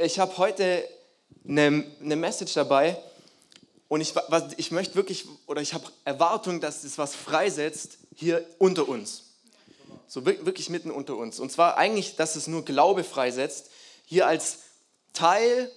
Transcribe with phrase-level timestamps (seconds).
[0.00, 0.88] ich habe heute
[1.46, 2.96] eine, eine Message dabei
[3.88, 8.44] und ich, was, ich möchte wirklich, oder ich habe Erwartung, dass es was freisetzt hier
[8.58, 9.24] unter uns.
[10.06, 11.38] So wirklich mitten unter uns.
[11.38, 13.70] Und zwar eigentlich, dass es nur Glaube freisetzt,
[14.04, 14.58] hier als
[15.12, 15.70] Teil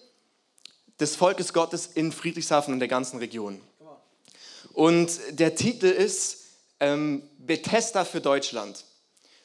[1.00, 3.62] des Volkes Gottes in Friedrichshafen und der ganzen Region.
[4.74, 6.38] Und der Titel ist
[6.80, 8.86] ähm, Bethesda für Deutschland.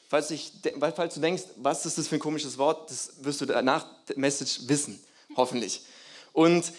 [0.09, 0.51] Falls, ich,
[0.95, 3.85] falls du denkst, was ist das für ein komisches Wort, das wirst du danach
[4.15, 4.99] Message wissen,
[5.35, 5.83] hoffentlich.
[6.33, 6.73] Und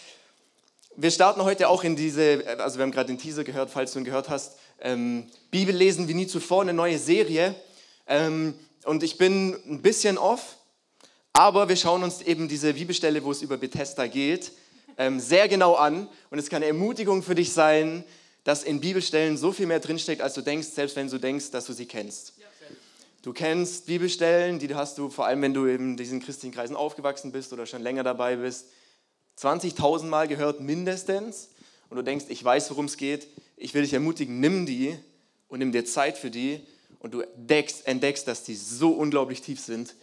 [0.97, 3.99] wir starten heute auch in diese, also wir haben gerade den Teaser gehört, falls du
[3.99, 7.55] ihn gehört hast, ähm, Bibel lesen wie nie zuvor, eine neue Serie.
[8.05, 8.53] Ähm,
[8.83, 10.57] und ich bin ein bisschen off,
[11.31, 14.51] aber wir schauen uns eben diese Bibelstelle, wo es über Bethesda geht,
[14.97, 16.09] ähm, sehr genau an.
[16.31, 18.03] Und es kann eine Ermutigung für dich sein,
[18.43, 21.65] dass in Bibelstellen so viel mehr drinsteckt, als du denkst, selbst wenn du denkst, dass
[21.65, 22.33] du sie kennst.
[23.21, 27.31] Du kennst Bibelstellen, die hast du, vor allem wenn du in diesen christlichen Kreisen aufgewachsen
[27.31, 28.69] bist oder schon länger dabei bist,
[29.39, 31.49] 20.000 Mal gehört mindestens.
[31.89, 33.27] Und du denkst, ich weiß, worum es geht.
[33.57, 34.97] Ich will dich ermutigen, nimm die
[35.49, 36.61] und nimm dir Zeit für die.
[36.97, 39.95] Und du entdeckst, entdeckst dass die so unglaublich tief sind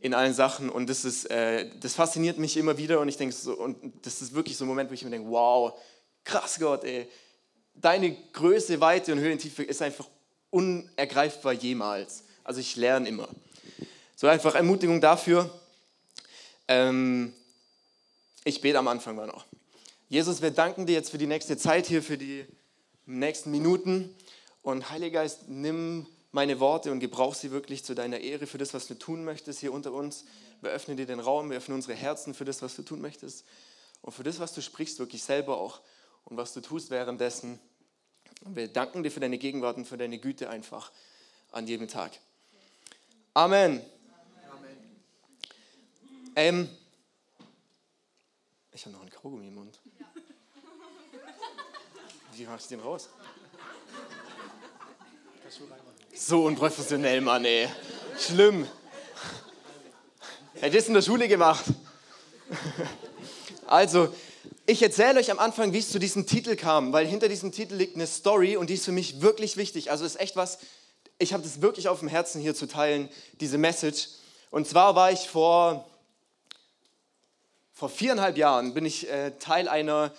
[0.00, 0.70] in allen Sachen.
[0.70, 3.00] Und das, ist, äh, das fasziniert mich immer wieder.
[3.00, 5.30] Und ich denke, so, und das ist wirklich so ein Moment, wo ich mir denke,
[5.30, 5.78] wow,
[6.24, 7.06] krass Gott, ey.
[7.74, 10.08] Deine Größe, Weite und Höhe und Tiefe ist einfach
[10.50, 12.24] unergreifbar jemals.
[12.44, 13.28] Also ich lerne immer.
[14.16, 15.50] So einfach Ermutigung dafür.
[16.68, 17.32] Ähm,
[18.44, 19.46] ich bete am Anfang mal noch.
[20.08, 22.44] Jesus, wir danken dir jetzt für die nächste Zeit hier, für die
[23.06, 24.14] nächsten Minuten.
[24.62, 28.74] Und Heiliger Geist, nimm meine Worte und gebrauch sie wirklich zu deiner Ehre für das,
[28.74, 30.24] was du tun möchtest hier unter uns.
[30.60, 33.44] Wir öffnen dir den Raum, wir öffnen unsere Herzen für das, was du tun möchtest.
[34.00, 35.80] Und für das, was du sprichst, wirklich selber auch.
[36.24, 37.58] Und was du tust währenddessen.
[38.44, 40.92] Und wir danken dir für deine Gegenwart und für deine Güte einfach
[41.50, 42.12] an jedem Tag.
[43.34, 43.80] Amen.
[44.50, 44.76] Amen.
[46.36, 46.68] Ähm,
[48.72, 49.80] ich habe noch einen Kaugummi im Mund.
[52.34, 53.08] Wie machst du den raus?
[56.14, 57.68] So unprofessionell, Mann, ey.
[58.18, 58.68] Schlimm.
[60.54, 61.64] Hätte es in der Schule gemacht.
[63.66, 64.14] Also,
[64.66, 67.76] ich erzähle euch am Anfang, wie es zu diesem Titel kam, weil hinter diesem Titel
[67.76, 69.90] liegt eine Story und die ist für mich wirklich wichtig.
[69.90, 70.58] Also, ist echt was,
[71.22, 73.08] ich habe das wirklich auf dem Herzen hier zu teilen,
[73.40, 74.08] diese Message.
[74.50, 75.88] Und zwar war ich vor,
[77.72, 80.12] vor viereinhalb Jahren, bin ich äh, Teil einer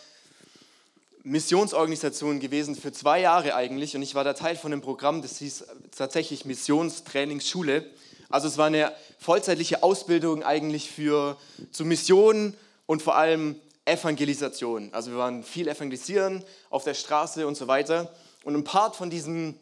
[1.23, 3.95] Missionsorganisation gewesen, für zwei Jahre eigentlich.
[3.95, 5.65] Und ich war da Teil von einem Programm, das hieß
[5.95, 7.85] tatsächlich Missionstrainingsschule.
[8.29, 11.37] Also es war eine vollzeitliche Ausbildung eigentlich für
[11.71, 14.89] zu Missionen und vor allem Evangelisation.
[14.93, 18.13] Also wir waren viel evangelisieren auf der Straße und so weiter.
[18.43, 19.59] Und ein Part von diesem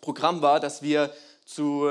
[0.00, 1.12] Programm war, dass wir
[1.44, 1.90] zu,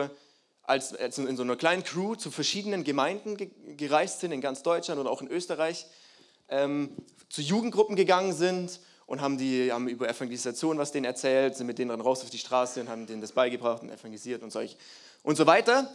[0.64, 4.64] als, als in so einer kleinen Crew zu verschiedenen Gemeinden ge gereist sind, in ganz
[4.64, 5.86] Deutschland und auch in Österreich,
[6.50, 6.96] ähm,
[7.30, 11.80] zu Jugendgruppen gegangen sind und haben, die, haben über Evangelisation was denen erzählt, sind mit
[11.80, 14.78] denen dann raus auf die Straße und haben denen das beigebracht und evangelisiert und, solch,
[15.24, 15.90] und so weiter.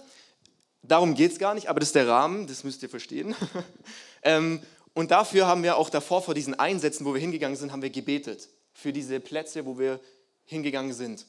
[0.83, 3.37] Darum geht es gar nicht, aber das ist der Rahmen, das müsst ihr verstehen.
[4.23, 4.61] ähm,
[4.95, 7.91] und dafür haben wir auch davor, vor diesen Einsätzen, wo wir hingegangen sind, haben wir
[7.91, 8.49] gebetet.
[8.75, 10.01] Für diese Plätze, wo wir
[10.45, 11.27] hingegangen sind.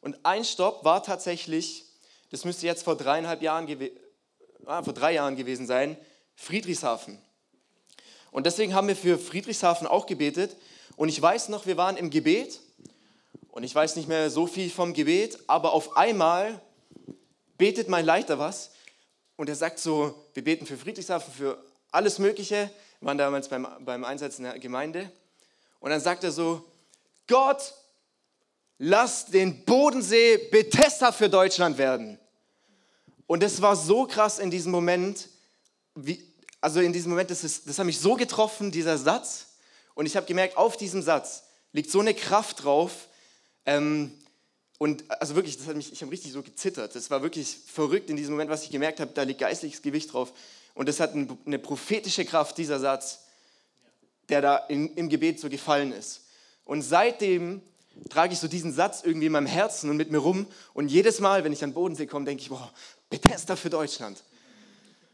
[0.00, 1.84] Und ein Stopp war tatsächlich,
[2.30, 3.68] das müsste jetzt vor dreieinhalb Jahren,
[4.66, 5.96] ah, vor drei Jahren gewesen sein,
[6.34, 7.18] Friedrichshafen.
[8.30, 10.56] Und deswegen haben wir für Friedrichshafen auch gebetet.
[10.96, 12.60] Und ich weiß noch, wir waren im Gebet.
[13.50, 16.60] Und ich weiß nicht mehr so viel vom Gebet, aber auf einmal
[17.56, 18.72] betet mein Leiter was.
[19.36, 22.70] Und er sagt so, wir beten für Friedrichshafen, für alles Mögliche.
[23.00, 25.10] Wir waren damals beim, beim Einsatz in der Gemeinde.
[25.80, 26.64] Und dann sagt er so,
[27.26, 27.74] Gott,
[28.78, 32.18] lass den Bodensee Bethesda für Deutschland werden.
[33.26, 35.28] Und das war so krass in diesem Moment,
[35.94, 36.22] wie,
[36.60, 39.46] also in diesem Moment, das, ist, das hat mich so getroffen, dieser Satz.
[39.94, 43.08] Und ich habe gemerkt, auf diesem Satz liegt so eine Kraft drauf.
[43.64, 44.12] Ähm,
[44.78, 46.94] und also wirklich, das hat mich, ich habe richtig so gezittert.
[46.94, 50.12] Das war wirklich verrückt in diesem Moment, was ich gemerkt habe, da liegt geistliches Gewicht
[50.12, 50.32] drauf.
[50.74, 53.20] Und das hat eine prophetische Kraft, dieser Satz,
[54.28, 56.26] der da in, im Gebet so gefallen ist.
[56.64, 57.62] Und seitdem
[58.08, 60.46] trage ich so diesen Satz irgendwie in meinem Herzen und mit mir rum.
[60.74, 62.70] Und jedes Mal, wenn ich an den Bodensee komme, denke ich, boah,
[63.10, 64.22] Bethesda für Deutschland.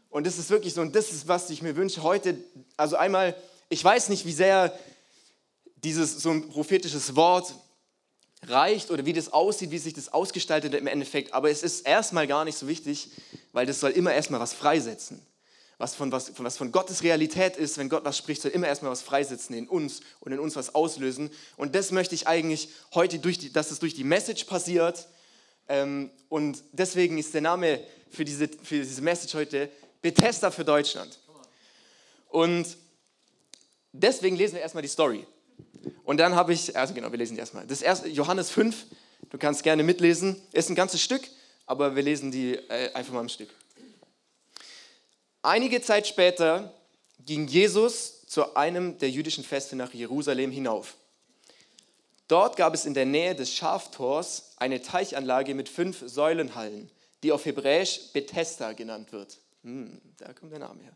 [0.09, 2.37] Und das ist wirklich so, und das ist, was ich mir wünsche heute.
[2.77, 3.35] Also einmal,
[3.69, 4.77] ich weiß nicht, wie sehr
[5.77, 7.55] dieses so ein prophetisches Wort
[8.43, 12.27] reicht oder wie das aussieht, wie sich das ausgestaltet im Endeffekt, aber es ist erstmal
[12.27, 13.09] gar nicht so wichtig,
[13.53, 15.25] weil das soll immer erstmal was freisetzen
[15.77, 18.67] was von, was, von, was von Gottes Realität ist, wenn Gott was spricht, soll immer
[18.67, 21.29] erstmal was freisetzen in uns und in uns was auslösen.
[21.57, 25.07] Und das möchte ich eigentlich heute, durch die, dass es durch die Message passiert.
[25.67, 27.79] Ähm, und deswegen ist der Name
[28.09, 29.69] für diese, für diese Message heute
[30.01, 31.19] Bethesda für Deutschland.
[32.29, 32.77] Und
[33.91, 35.25] deswegen lesen wir erstmal die Story.
[36.03, 37.65] Und dann habe ich, also genau, wir lesen die erstmal.
[37.65, 38.85] Das erste, Johannes 5,
[39.29, 41.21] du kannst gerne mitlesen, ist ein ganzes Stück,
[41.65, 43.49] aber wir lesen die äh, einfach mal im Stück.
[45.45, 46.73] Einige Zeit später
[47.19, 50.95] ging Jesus zu einem der jüdischen Feste nach Jerusalem hinauf.
[52.29, 56.89] Dort gab es in der Nähe des Schaftors eine Teichanlage mit fünf Säulenhallen,
[57.23, 59.37] die auf Hebräisch Bethesda genannt wird.
[59.63, 60.95] Hm, da kommt der Name her.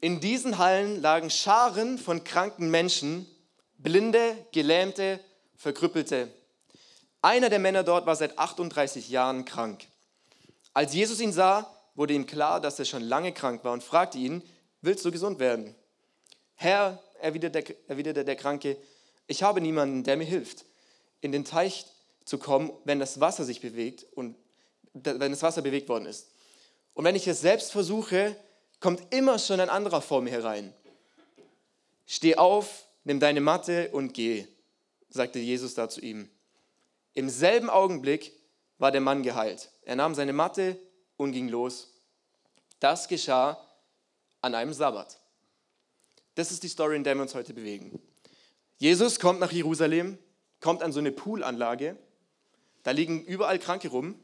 [0.00, 3.26] In diesen Hallen lagen Scharen von kranken Menschen,
[3.78, 5.20] Blinde, Gelähmte,
[5.56, 6.28] Verkrüppelte.
[7.22, 9.86] Einer der Männer dort war seit 38 Jahren krank.
[10.72, 14.18] Als Jesus ihn sah, wurde ihm klar, dass er schon lange krank war und fragte
[14.18, 14.42] ihn,
[14.80, 15.74] willst du gesund werden?
[16.54, 18.76] Herr, erwiderte der, erwiderte der Kranke,
[19.26, 20.64] ich habe niemanden, der mir hilft,
[21.20, 21.86] in den Teich
[22.24, 24.36] zu kommen, wenn das Wasser sich bewegt und
[24.92, 26.28] wenn das Wasser bewegt worden ist.
[26.94, 28.36] Und wenn ich es selbst versuche,
[28.80, 30.72] kommt immer schon ein anderer vor mir herein.
[32.06, 34.46] Steh auf, nimm deine Matte und geh,
[35.08, 36.28] sagte Jesus da zu ihm.
[37.14, 38.32] Im selben Augenblick
[38.78, 39.70] war der Mann geheilt.
[39.82, 40.78] Er nahm seine Matte
[41.16, 41.92] und ging los.
[42.80, 43.58] Das geschah
[44.40, 45.18] an einem Sabbat.
[46.34, 48.00] Das ist die Story, in der wir uns heute bewegen.
[48.78, 50.18] Jesus kommt nach Jerusalem,
[50.60, 51.96] kommt an so eine Poolanlage,
[52.82, 54.14] da liegen überall Kranke rum.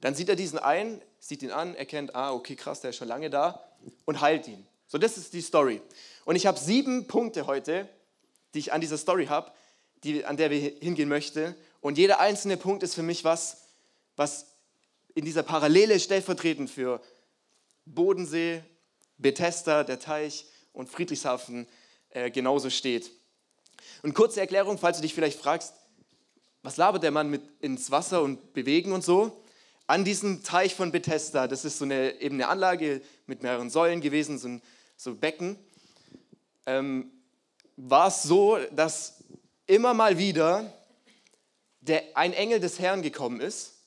[0.00, 3.08] Dann sieht er diesen ein, sieht ihn an, erkennt, ah, okay, krass, der ist schon
[3.08, 3.62] lange da
[4.04, 4.66] und heilt ihn.
[4.86, 5.80] So, das ist die Story.
[6.24, 7.88] Und ich habe sieben Punkte heute,
[8.54, 9.52] die ich an dieser Story habe,
[10.24, 11.54] an der wir hingehen möchten.
[11.80, 13.68] Und jeder einzelne Punkt ist für mich was,
[14.16, 14.49] was
[15.20, 16.98] in dieser Parallele stellvertretend für
[17.84, 18.62] Bodensee,
[19.18, 21.66] Bethesda, der Teich und Friedrichshafen
[22.08, 23.10] äh, genauso steht.
[24.02, 25.74] Und kurze Erklärung, falls du dich vielleicht fragst,
[26.62, 29.44] was labert der Mann mit ins Wasser und bewegen und so?
[29.86, 34.00] An diesem Teich von Bethesda, das ist so eine, eben eine Anlage mit mehreren Säulen
[34.00, 34.62] gewesen, so ein
[34.96, 35.58] so Becken,
[36.64, 37.12] ähm,
[37.76, 39.22] war es so, dass
[39.66, 40.72] immer mal wieder
[41.82, 43.79] der, ein Engel des Herrn gekommen ist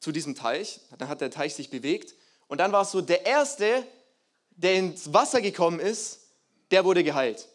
[0.00, 0.80] zu diesem Teich.
[0.98, 2.14] Dann hat der Teich sich bewegt.
[2.46, 3.86] Und dann war es so, der Erste,
[4.50, 6.20] der ins Wasser gekommen ist,
[6.70, 7.48] der wurde geheilt.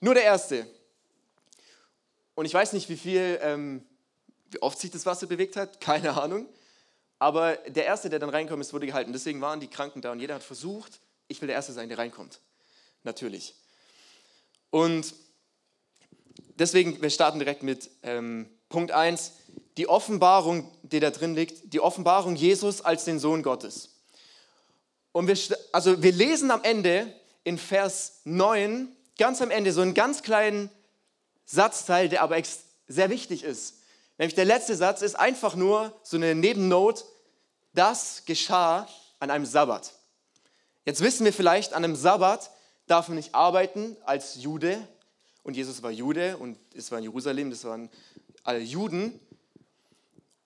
[0.00, 0.66] Nur der Erste.
[2.34, 3.84] Und ich weiß nicht, wie viel, ähm,
[4.50, 6.48] wie oft sich das Wasser bewegt hat, keine Ahnung.
[7.18, 9.12] Aber der Erste, der dann reinkommt, ist, wurde gehalten.
[9.12, 11.98] Deswegen waren die Kranken da und jeder hat versucht, ich will der Erste sein, der
[11.98, 12.40] reinkommt.
[13.02, 13.54] Natürlich.
[14.70, 15.14] Und
[16.56, 19.32] deswegen, wir starten direkt mit ähm, Punkt 1,
[19.76, 23.90] die Offenbarung, die da drin liegt, die Offenbarung Jesus als den Sohn Gottes.
[25.12, 25.36] Und wir,
[25.72, 27.12] also wir lesen am Ende
[27.44, 28.88] in Vers 9,
[29.18, 30.70] ganz am Ende, so einen ganz kleinen
[31.44, 32.40] Satzteil, der aber
[32.88, 33.80] sehr wichtig ist.
[34.18, 37.04] Nämlich der letzte Satz ist einfach nur so eine Nebennote,
[37.74, 38.88] das geschah
[39.18, 39.92] an einem Sabbat.
[40.84, 42.50] Jetzt wissen wir vielleicht, an einem Sabbat
[42.86, 44.86] darf man nicht arbeiten als Jude.
[45.42, 47.90] Und Jesus war Jude und es war in Jerusalem, das waren
[48.44, 49.18] alle Juden.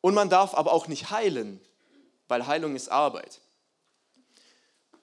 [0.00, 1.60] Und man darf aber auch nicht heilen,
[2.28, 3.40] weil Heilung ist Arbeit.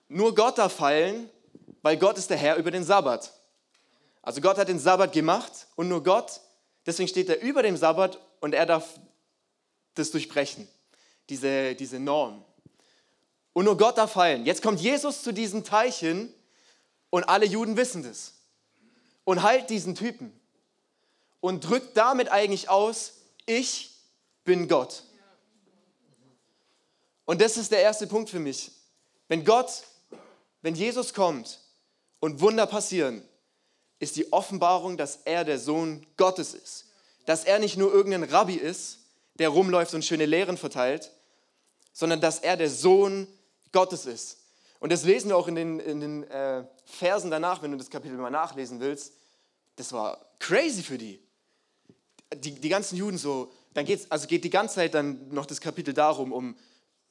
[0.08, 1.30] Nur Gott darf heilen,
[1.82, 3.34] weil Gott ist der Herr über den Sabbat.
[4.22, 6.42] Also Gott hat den Sabbat gemacht und nur Gott,
[6.86, 9.00] deswegen steht er über dem Sabbat und er darf
[9.94, 10.68] das durchbrechen,
[11.30, 12.44] diese, diese Norm.
[13.54, 14.46] Und nur Gott darf heilen.
[14.46, 16.34] Jetzt kommt Jesus zu diesem Teich hin
[17.10, 18.34] und alle Juden wissen das
[19.24, 20.38] und heilt diesen Typen
[21.40, 23.14] und drückt damit eigentlich aus,
[23.46, 23.95] ich
[24.46, 25.04] bin Gott.
[27.26, 28.72] Und das ist der erste Punkt für mich.
[29.28, 29.84] Wenn Gott,
[30.62, 31.60] wenn Jesus kommt
[32.20, 33.24] und Wunder passieren,
[34.00, 36.86] ist die Offenbarung, dass er der Sohn Gottes ist.
[37.26, 39.00] Dass er nicht nur irgendein Rabbi ist,
[39.36, 41.12] der rumläuft und schöne Lehren verteilt,
[41.92, 43.28] sondern dass er der Sohn
[43.72, 44.38] Gottes ist.
[44.80, 47.90] Und das lesen wir auch in den, in den äh, Versen danach, wenn du das
[47.90, 49.14] Kapitel mal nachlesen willst.
[49.78, 51.20] Das war crazy für die.
[52.36, 55.60] Die, die ganzen Juden so, dann geht's, also geht die ganze Zeit dann noch das
[55.60, 56.56] Kapitel darum, um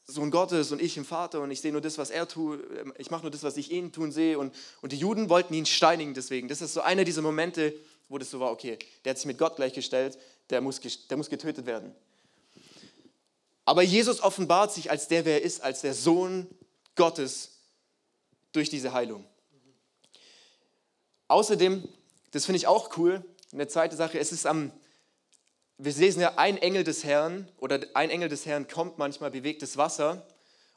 [0.06, 2.60] Sohn Gottes und ich im Vater und ich sehe nur das, was er tut,
[2.96, 4.38] ich mache nur das, was ich ihn tun sehe.
[4.38, 6.48] Und, und die Juden wollten ihn steinigen deswegen.
[6.48, 7.74] Das ist so einer dieser Momente,
[8.08, 10.18] wo das so war, okay, der hat sich mit Gott gleichgestellt,
[10.48, 11.94] der muss, der muss getötet werden.
[13.66, 16.46] Aber Jesus offenbart sich als der, wer er ist, als der Sohn
[16.96, 17.58] Gottes
[18.52, 19.26] durch diese Heilung.
[21.28, 21.86] Außerdem,
[22.30, 24.72] das finde ich auch cool, eine zweite Sache, es ist am,
[25.78, 29.62] wir lesen ja, ein Engel des Herrn oder ein Engel des Herrn kommt manchmal, bewegt
[29.62, 30.26] das Wasser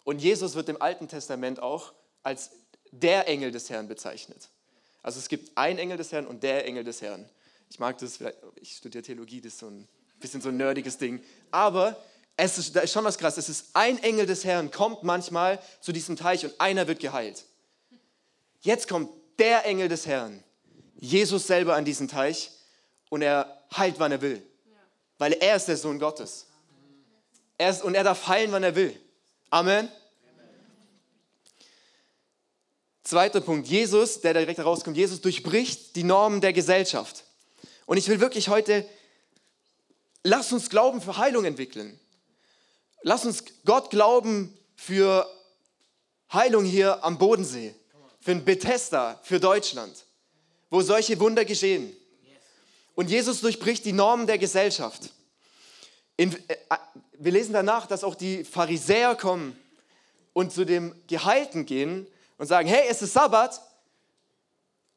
[0.03, 2.51] und Jesus wird im Alten Testament auch als
[2.91, 4.49] der Engel des Herrn bezeichnet.
[5.03, 7.29] Also es gibt ein Engel des Herrn und der Engel des Herrn.
[7.69, 8.19] Ich mag das,
[8.55, 9.87] ich studiere Theologie, das ist so ein
[10.19, 11.21] bisschen so ein nerdiges Ding.
[11.51, 12.01] Aber
[12.35, 13.37] es ist, da ist schon was krass.
[13.37, 17.45] Es ist ein Engel des Herrn, kommt manchmal zu diesem Teich und einer wird geheilt.
[18.61, 20.43] Jetzt kommt der Engel des Herrn,
[20.95, 22.51] Jesus selber an diesen Teich
[23.09, 24.41] und er heilt, wann er will.
[25.17, 26.47] Weil er ist der Sohn Gottes.
[27.57, 28.99] Er ist, und er darf heilen, wann er will.
[29.49, 29.89] Amen.
[33.03, 37.23] Zweiter Punkt, Jesus, der direkt herauskommt, Jesus durchbricht die Normen der Gesellschaft.
[37.85, 38.85] Und ich will wirklich heute,
[40.23, 41.97] lass uns Glauben für Heilung entwickeln.
[43.01, 45.25] Lass uns Gott glauben für
[46.33, 47.73] Heilung hier am Bodensee,
[48.19, 50.03] für ein Bethesda, für Deutschland,
[50.69, 51.95] wo solche Wunder geschehen.
[52.97, 55.11] Und Jesus durchbricht die Normen der Gesellschaft.
[56.17, 56.55] In, äh,
[57.13, 59.55] wir lesen danach, dass auch die Pharisäer kommen
[60.33, 62.07] und zu dem Geheilten gehen
[62.39, 63.61] und sagen, hey, es ist Sabbat,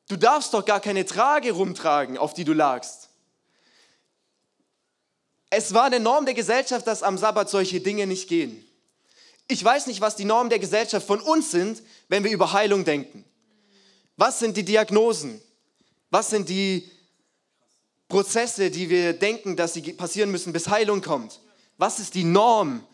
[0.08, 3.10] du darfst doch gar keine Trage rumtragen, auf die du lagst.
[5.50, 8.66] Es war eine Norm der Gesellschaft, dass am Sabbat solche Dinge nicht gehen.
[9.46, 12.86] Ich weiß nicht, was die Normen der Gesellschaft von uns sind, wenn wir über Heilung
[12.86, 13.26] denken.
[14.16, 15.42] Was sind die Diagnosen?
[16.08, 16.90] Was sind die
[18.10, 21.40] Prozesse, die wir denken, dass sie passieren müssen, bis Heilung kommt?
[21.78, 22.84] Was ist die Norm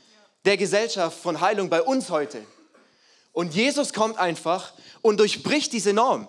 [0.44, 2.46] der Gesellschaft von Heilung bei uns heute?
[3.32, 6.28] Und Jesus kommt einfach und durchbricht diese Norm.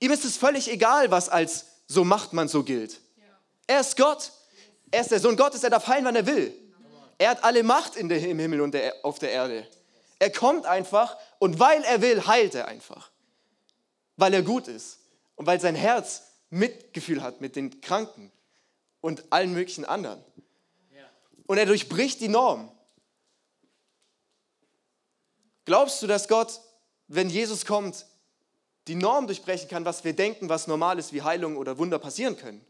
[0.00, 3.00] Ihm ist es völlig egal, was als so macht man so gilt.
[3.66, 4.32] Er ist Gott.
[4.90, 6.54] Er ist der Sohn Gottes, er darf heilen, wann er will.
[7.18, 9.66] Er hat alle Macht in der, im Himmel und der, auf der Erde.
[10.18, 13.10] Er kommt einfach und weil er will, heilt er einfach.
[14.16, 14.98] Weil er gut ist
[15.34, 18.30] und weil sein Herz Mitgefühl hat mit den Kranken
[19.00, 20.22] und allen möglichen anderen.
[21.46, 22.70] Und er durchbricht die Norm.
[25.64, 26.60] Glaubst du, dass Gott,
[27.08, 28.06] wenn Jesus kommt,
[28.88, 32.36] die Norm durchbrechen kann, was wir denken, was normal ist, wie Heilung oder Wunder passieren
[32.36, 32.64] können?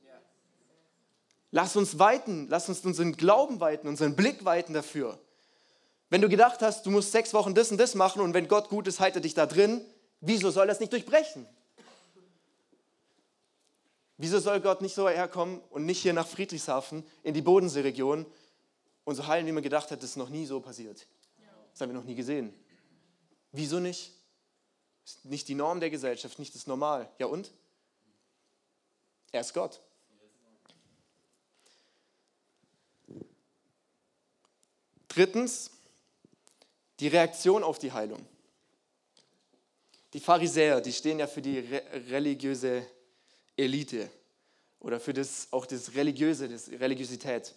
[1.50, 5.18] Lass uns weiten, lass uns unseren Glauben weiten, unseren Blick weiten dafür.
[6.09, 8.68] Wenn du gedacht hast, du musst sechs Wochen das und das machen und wenn Gott
[8.68, 9.85] gut ist, heilt er dich da drin,
[10.21, 11.47] wieso soll es nicht durchbrechen?
[14.19, 18.25] Wieso soll Gott nicht so herkommen und nicht hier nach Friedrichshafen in die Bodenseeregion
[19.05, 21.07] und so heilen, wie man gedacht hat, das ist noch nie so passiert?
[21.73, 22.55] Das haben wir noch nie gesehen.
[23.53, 24.13] Wieso nicht?
[25.05, 27.11] Ist nicht die Norm der Gesellschaft, nicht das Normal.
[27.19, 27.53] Ja und?
[29.33, 29.81] Er ist Gott.
[35.09, 35.71] Drittens,
[37.01, 38.27] die Reaktion auf die Heilung.
[40.13, 42.87] Die Pharisäer, die stehen ja für die re religiöse
[43.57, 44.11] Elite
[44.81, 47.55] oder für das, auch das Religiöse, das Religiosität.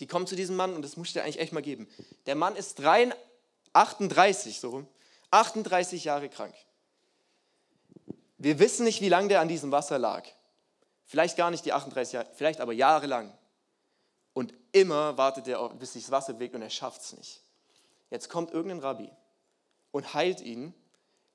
[0.00, 1.88] Die kommen zu diesem Mann und das muss ich dir eigentlich echt mal geben.
[2.26, 2.80] Der Mann ist
[3.72, 4.88] 38, so rum,
[5.30, 6.54] 38 Jahre krank.
[8.38, 10.24] Wir wissen nicht, wie lange der an diesem Wasser lag.
[11.04, 13.36] Vielleicht gar nicht die 38 Jahre, vielleicht aber jahrelang.
[14.32, 17.42] Und immer wartet er, bis sich das Wasser bewegt und er schafft es nicht.
[18.10, 19.10] Jetzt kommt irgendein Rabbi
[19.90, 20.72] und heilt ihn.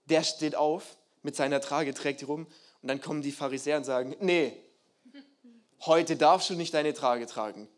[0.05, 2.47] Der steht auf mit seiner Trage, trägt die rum.
[2.83, 4.57] Und dann kommen die Pharisäer und sagen, nee,
[5.85, 7.69] heute darfst du nicht deine Trage tragen.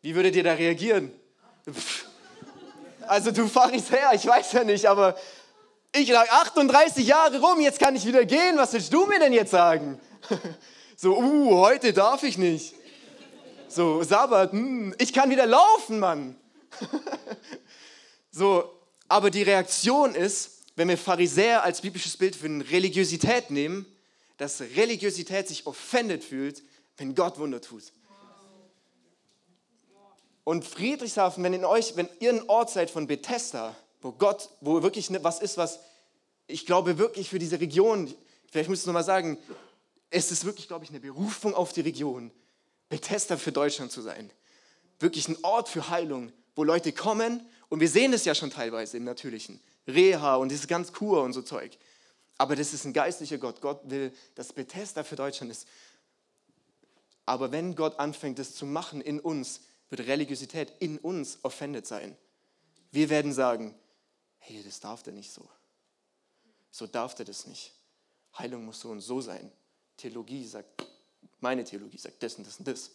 [0.00, 1.12] Wie würdet ihr da reagieren?
[3.06, 5.16] Also du Pharisäer, ich weiß ja nicht, aber
[5.92, 8.58] ich lag 38 Jahre rum, jetzt kann ich wieder gehen.
[8.58, 10.00] Was willst du mir denn jetzt sagen?
[10.94, 12.74] So, uh, heute darf ich nicht.
[13.68, 16.36] So, Sabbat, hm, ich kann wieder laufen, Mann.
[18.30, 23.84] So, aber die Reaktion ist, wenn wir Pharisäer als biblisches Bild für Religiosität nehmen,
[24.36, 26.62] dass Religiosität sich offended fühlt,
[26.96, 27.92] wenn Gott Wunder tut.
[30.44, 34.80] Und Friedrichshafen, wenn, in euch, wenn ihr ein Ort seid von Bethesda, wo Gott, wo
[34.80, 35.80] wirklich ne, was ist, was
[36.46, 38.14] ich glaube wirklich für diese Region,
[38.48, 39.36] vielleicht muss ich es nochmal sagen,
[40.10, 42.30] es ist wirklich, glaube ich, eine Berufung auf die Region,
[42.88, 44.30] Bethesda für Deutschland zu sein.
[45.00, 48.96] Wirklich ein Ort für Heilung, wo Leute kommen und wir sehen es ja schon teilweise
[48.96, 49.60] im Natürlichen.
[49.88, 51.76] Reha und dieses ganz Kur und so Zeug.
[52.36, 53.60] Aber das ist ein geistlicher Gott.
[53.60, 55.66] Gott will, dass Bethesda für Deutschland ist.
[57.26, 62.16] Aber wenn Gott anfängt, das zu machen in uns, wird Religiosität in uns offended sein.
[62.90, 63.74] Wir werden sagen,
[64.38, 65.48] hey, das darf der nicht so.
[66.70, 67.74] So darf der das nicht.
[68.38, 69.50] Heilung muss so und so sein.
[69.96, 70.86] Theologie sagt,
[71.40, 72.90] meine Theologie sagt das und das und das.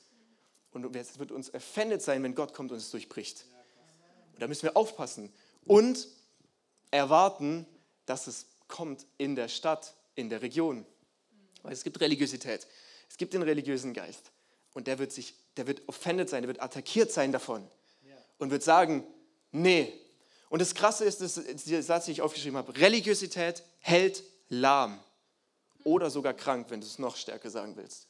[0.71, 3.45] Und es wird uns offended sein, wenn Gott kommt und es durchbricht.
[4.33, 5.31] Und da müssen wir aufpassen
[5.65, 6.07] und
[6.93, 7.65] erwarten,
[8.05, 10.85] dass es kommt in der Stadt, in der Region.
[11.61, 12.67] Weil es gibt Religiosität.
[13.09, 14.31] Es gibt den religiösen Geist.
[14.73, 17.67] Und der wird sich der wird offended sein, der wird attackiert sein davon
[18.39, 19.05] und wird sagen,
[19.51, 19.93] nee.
[20.49, 24.99] Und das Krasse ist, das, der Satz, den ich aufgeschrieben habe, Religiosität hält lahm
[25.83, 28.07] oder sogar krank, wenn du es noch stärker sagen willst.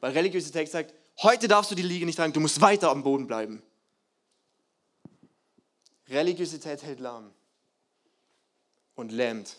[0.00, 3.26] Weil Religiosität sagt, heute darfst du die Liege nicht tragen, du musst weiter am Boden
[3.26, 3.62] bleiben.
[6.08, 7.32] Religiosität hält lahm
[8.94, 9.56] und lähmt.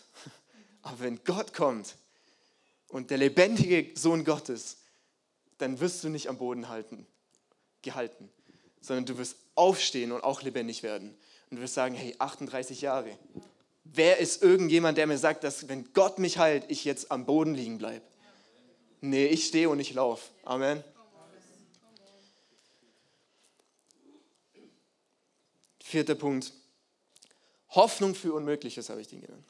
[0.82, 1.96] Aber wenn Gott kommt
[2.88, 4.78] und der lebendige Sohn Gottes,
[5.58, 7.06] dann wirst du nicht am Boden halten,
[7.82, 8.28] gehalten,
[8.80, 11.16] sondern du wirst aufstehen und auch lebendig werden.
[11.50, 13.18] Und du wirst sagen, hey, 38 Jahre.
[13.84, 17.54] Wer ist irgendjemand, der mir sagt, dass wenn Gott mich heilt, ich jetzt am Boden
[17.54, 18.04] liegen bleibe?
[19.00, 20.30] Nee, ich stehe und ich laufe.
[20.44, 20.82] Amen.
[25.82, 26.52] Vierter Punkt.
[27.76, 29.46] Hoffnung für Unmögliches habe ich den genannt.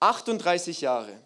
[0.00, 1.16] 38 Jahre.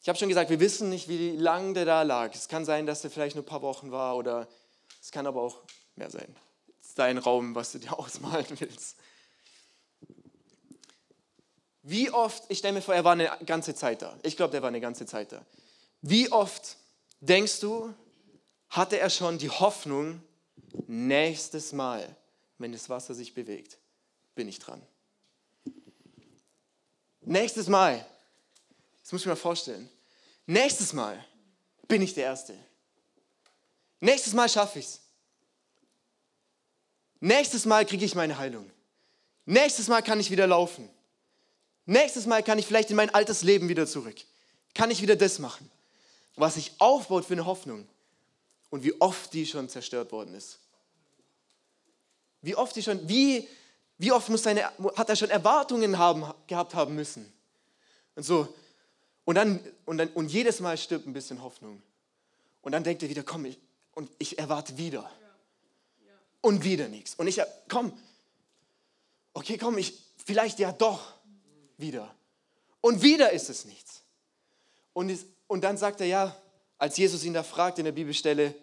[0.00, 2.34] Ich habe schon gesagt, wir wissen nicht, wie lange der da lag.
[2.34, 4.48] Es kann sein, dass der vielleicht nur ein paar Wochen war oder
[5.02, 5.60] es kann aber auch
[5.96, 6.34] mehr sein.
[6.78, 8.96] Das ist dein Raum, was du dir ausmalen willst.
[11.82, 14.16] Wie oft, ich stelle mir vor, er war eine ganze Zeit da.
[14.22, 15.44] Ich glaube, der war eine ganze Zeit da.
[16.02, 16.76] Wie oft
[17.20, 17.92] denkst du,
[18.70, 20.22] hatte er schon die Hoffnung,
[20.86, 22.14] nächstes Mal,
[22.58, 23.78] wenn das Wasser sich bewegt,
[24.34, 24.82] bin ich dran.
[27.20, 28.04] Nächstes Mal,
[29.02, 29.88] das muss ich mir mal vorstellen,
[30.46, 31.24] nächstes Mal
[31.86, 32.56] bin ich der Erste.
[34.00, 35.00] Nächstes Mal schaffe ich es.
[37.20, 38.70] Nächstes Mal kriege ich meine Heilung.
[39.44, 40.88] Nächstes Mal kann ich wieder laufen.
[41.84, 44.16] Nächstes Mal kann ich vielleicht in mein altes Leben wieder zurück.
[44.74, 45.70] Kann ich wieder das machen,
[46.36, 47.88] was sich aufbaut für eine Hoffnung
[48.70, 50.58] und wie oft die schon zerstört worden ist.
[52.42, 53.48] Wie oft die schon, wie,
[53.98, 54.64] wie oft muss seine,
[54.96, 57.32] hat er schon Erwartungen haben, gehabt haben müssen.
[58.14, 58.54] Und so.
[59.24, 61.82] Und dann, und dann, und jedes Mal stirbt ein bisschen Hoffnung.
[62.62, 63.58] Und dann denkt er wieder, komm, ich,
[63.94, 65.10] und ich erwarte wieder.
[66.40, 67.14] Und wieder nichts.
[67.16, 67.92] Und ich, komm,
[69.34, 71.14] okay, komm, ich, vielleicht ja doch
[71.76, 72.14] wieder.
[72.80, 74.02] Und wieder ist es nichts.
[74.92, 76.36] Und, es, und dann sagt er, ja,
[76.78, 78.54] als Jesus ihn da fragt in der Bibelstelle,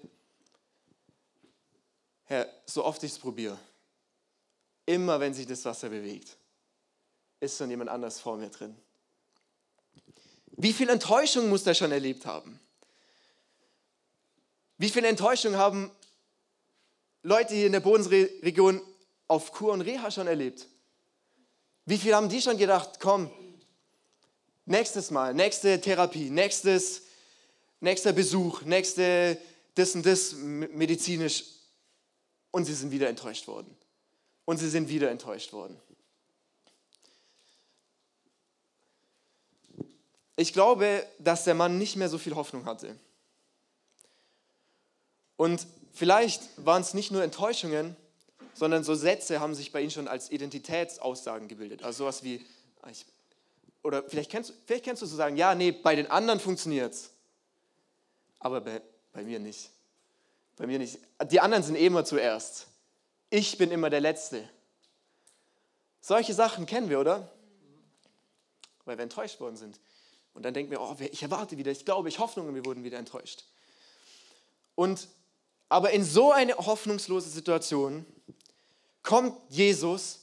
[2.26, 3.58] Herr, so oft ich es probiere,
[4.86, 6.36] immer wenn sich das Wasser bewegt,
[7.40, 8.76] ist schon jemand anders vor mir drin.
[10.58, 12.60] Wie viel Enttäuschung muss er schon erlebt haben?
[14.78, 15.92] Wie viel Enttäuschung haben
[17.24, 18.82] Leute hier in der Bodensregion
[19.28, 20.68] auf Kur und Reha schon erlebt?
[21.86, 23.30] Wie viel haben die schon gedacht, komm,
[24.66, 27.04] nächstes Mal, nächste Therapie, nächstes,
[27.80, 29.38] nächster Besuch, nächste
[29.76, 31.44] das und das medizinisch
[32.56, 33.76] und sie sind wieder enttäuscht worden.
[34.46, 35.78] Und sie sind wieder enttäuscht worden.
[40.38, 42.98] Ich glaube, dass der Mann nicht mehr so viel Hoffnung hatte.
[45.36, 47.98] Und vielleicht waren es nicht nur Enttäuschungen,
[48.54, 51.84] sondern so Sätze haben sich bei ihm schon als Identitätsaussagen gebildet.
[51.84, 52.46] Also sowas wie,
[52.84, 53.06] ah, ich,
[53.84, 57.10] oder vielleicht kennst, vielleicht kennst du so sagen, ja, nee, bei den anderen funktioniert es,
[58.40, 59.75] aber bei, bei mir nicht.
[60.58, 61.00] Bei mir nicht.
[61.30, 62.68] Die anderen sind eh immer zuerst.
[63.30, 64.48] Ich bin immer der Letzte.
[66.02, 67.32] Solche Sachen kennen wir, oder?
[68.86, 69.80] Weil wir enttäuscht worden sind.
[70.34, 73.00] Und dann denken wir, oh, ich erwarte wieder, ich glaube, ich hoffe wir wurden wieder
[73.00, 73.46] enttäuscht.
[74.76, 75.08] Und,
[75.70, 78.06] aber in so eine hoffnungslose Situation
[79.02, 80.20] kommt Jesus,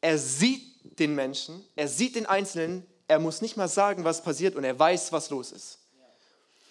[0.00, 4.56] er sieht den Menschen, er sieht den Einzelnen, er muss nicht mal sagen, was passiert
[4.56, 5.78] und er weiß, was los ist.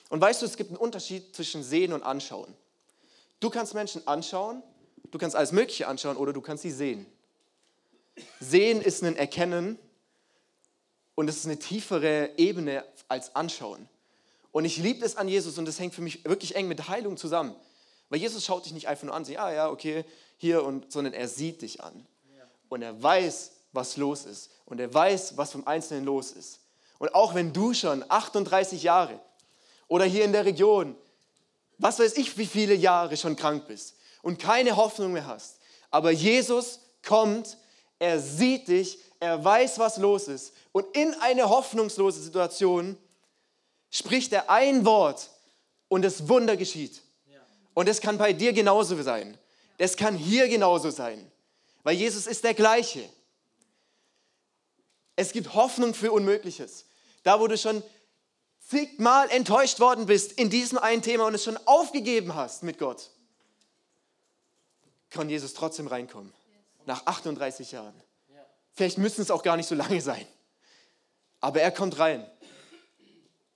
[0.09, 2.53] Und weißt du, es gibt einen Unterschied zwischen sehen und anschauen.
[3.41, 4.63] Du kannst Menschen anschauen,
[5.09, 7.05] du kannst alles Mögliche anschauen oder du kannst sie sehen.
[8.39, 9.79] Sehen ist ein Erkennen
[11.15, 13.89] und es ist eine tiefere Ebene als Anschauen.
[14.51, 17.17] Und ich liebe es an Jesus und das hängt für mich wirklich eng mit Heilung
[17.17, 17.55] zusammen.
[18.09, 20.05] Weil Jesus schaut dich nicht einfach nur an, so, ja, ja, okay,
[20.37, 22.05] hier, und, sondern er sieht dich an.
[22.69, 24.51] Und er weiß, was los ist.
[24.65, 26.59] Und er weiß, was vom Einzelnen los ist.
[26.99, 29.19] Und auch wenn du schon 38 Jahre
[29.87, 30.95] oder hier in der Region
[31.81, 35.59] was weiß ich, wie viele Jahre schon krank bist und keine Hoffnung mehr hast.
[35.89, 37.57] Aber Jesus kommt,
[37.99, 40.53] er sieht dich, er weiß, was los ist.
[40.71, 42.97] Und in eine hoffnungslose Situation
[43.89, 45.29] spricht er ein Wort
[45.87, 47.01] und das Wunder geschieht.
[47.73, 49.37] Und es kann bei dir genauso sein.
[49.77, 51.31] Das kann hier genauso sein.
[51.83, 53.07] Weil Jesus ist der gleiche.
[55.15, 56.85] Es gibt Hoffnung für Unmögliches.
[57.23, 57.81] Da, wo du schon
[58.71, 63.11] zigmal enttäuscht worden bist in diesem einen Thema und es schon aufgegeben hast mit Gott,
[65.09, 66.33] kann Jesus trotzdem reinkommen.
[66.85, 67.93] Nach 38 Jahren.
[68.73, 70.25] Vielleicht müssen es auch gar nicht so lange sein.
[71.41, 72.25] Aber er kommt rein.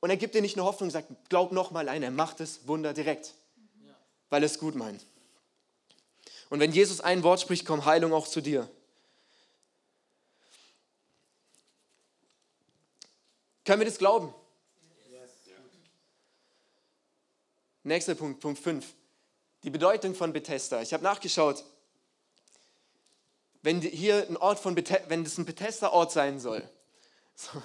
[0.02, 2.68] Und er gibt dir nicht nur Hoffnung, sagt, glaub noch mal ein, er macht das
[2.68, 3.34] Wunder direkt.
[4.30, 5.06] Weil er es gut meint.
[6.50, 8.70] Und wenn Jesus ein Wort spricht, kommt Heilung auch zu dir.
[13.64, 14.34] Können wir das glauben?
[17.86, 18.84] Nächster Punkt, Punkt 5.
[19.64, 20.82] Die Bedeutung von Bethesda.
[20.82, 21.64] Ich habe nachgeschaut,
[23.62, 26.68] wenn hier ein Ort von Bethesda, wenn das ein Bethesda-Ort sein soll,
[27.36, 27.62] So.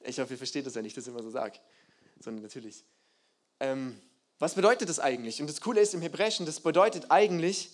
[0.00, 1.58] Ich hoffe, ihr versteht das, wenn ich das immer so sage.
[2.20, 2.84] Sondern natürlich.
[3.58, 3.98] Ähm,
[4.38, 5.40] was bedeutet das eigentlich?
[5.40, 7.70] Und das Coole ist im Hebräischen, das bedeutet eigentlich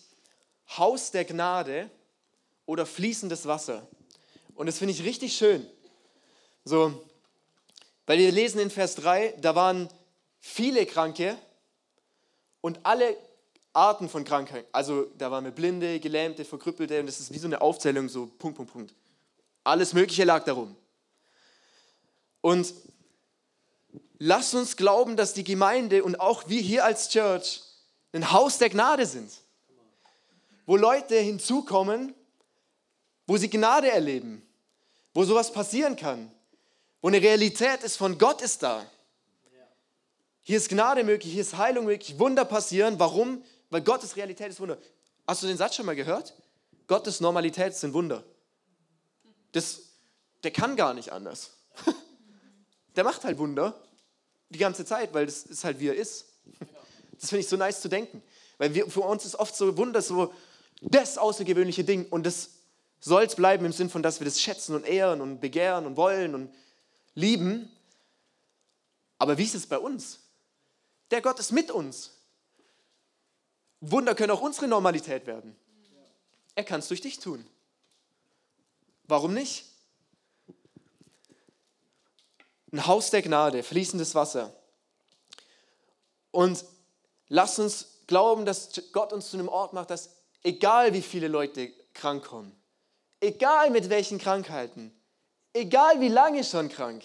[0.76, 1.90] Haus der Gnade
[2.66, 3.88] oder fließendes Wasser.
[4.54, 5.66] Und das finde ich richtig schön.
[6.64, 7.04] So,
[8.06, 9.88] weil wir lesen in Vers 3, da waren
[10.42, 11.38] viele Kranke
[12.60, 13.16] und alle
[13.72, 14.68] Arten von Krankheiten.
[14.72, 18.26] Also da waren wir Blinde, Gelähmte, Verkrüppelte und das ist wie so eine Aufzählung, so
[18.26, 18.94] Punkt, Punkt, Punkt.
[19.64, 20.76] Alles Mögliche lag darum.
[22.40, 22.74] Und
[24.18, 27.62] lasst uns glauben, dass die Gemeinde und auch wir hier als Church
[28.12, 29.32] ein Haus der Gnade sind,
[30.66, 32.14] wo Leute hinzukommen,
[33.28, 34.46] wo sie Gnade erleben,
[35.14, 36.30] wo sowas passieren kann,
[37.00, 38.84] wo eine Realität ist von Gott ist da.
[40.42, 42.98] Hier ist Gnade möglich, hier ist Heilung möglich, Wunder passieren.
[42.98, 43.44] Warum?
[43.70, 44.78] Weil Gottes Realität ist Wunder.
[45.26, 46.34] Hast du den Satz schon mal gehört?
[46.88, 48.24] Gottes Normalität sind Wunder.
[49.52, 49.82] Das,
[50.42, 51.50] der kann gar nicht anders.
[52.96, 53.74] Der macht halt Wunder
[54.50, 56.26] die ganze Zeit, weil das ist halt wie er ist.
[57.18, 58.22] Das finde ich so nice zu denken.
[58.58, 60.34] Weil wir, für uns ist oft so Wunder so
[60.82, 62.50] das außergewöhnliche Ding und das
[63.00, 65.96] soll es bleiben im Sinn von, dass wir das schätzen und ehren und begehren und
[65.96, 66.54] wollen und
[67.14, 67.70] lieben.
[69.18, 70.18] Aber wie ist es bei uns?
[71.12, 72.10] Der Gott ist mit uns.
[73.80, 75.54] Wunder können auch unsere Normalität werden.
[76.54, 77.46] Er kann es durch dich tun.
[79.04, 79.66] Warum nicht?
[82.72, 84.56] Ein Haus der Gnade, fließendes Wasser.
[86.30, 86.64] Und
[87.28, 91.70] lasst uns glauben, dass Gott uns zu einem Ort macht, dass egal wie viele Leute
[91.92, 92.56] krank kommen,
[93.20, 94.98] egal mit welchen Krankheiten,
[95.52, 97.04] egal wie lange schon krank,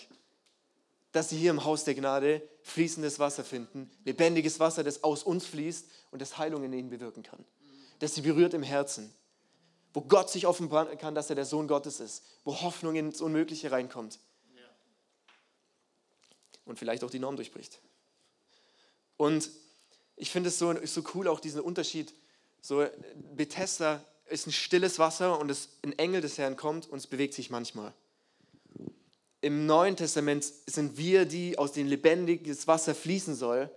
[1.11, 5.45] dass sie hier im Haus der Gnade fließendes Wasser finden, lebendiges Wasser, das aus uns
[5.45, 7.43] fließt und das Heilung in ihnen bewirken kann.
[7.99, 9.13] Das sie berührt im Herzen.
[9.93, 12.23] Wo Gott sich offenbaren kann, dass er der Sohn Gottes ist.
[12.43, 14.19] Wo Hoffnung ins Unmögliche reinkommt.
[16.65, 17.79] Und vielleicht auch die Norm durchbricht.
[19.15, 19.49] Und
[20.17, 22.13] ich finde es so, so cool, auch diesen Unterschied.
[22.61, 22.85] So,
[23.33, 27.33] Bethesda ist ein stilles Wasser und es, ein Engel des Herrn kommt und es bewegt
[27.33, 27.93] sich manchmal.
[29.47, 33.71] Im Neuen Testament sind wir die, aus denen lebendiges Wasser fließen soll,